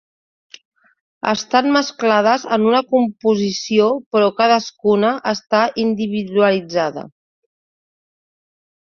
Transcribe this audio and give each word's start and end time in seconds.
Estan 1.31 1.69
mesclades 1.75 2.47
en 2.57 2.65
una 2.71 2.81
composició 2.95 3.91
però 4.17 4.33
cadascuna 4.41 5.15
està 5.37 5.63
individualitzada. 5.89 7.09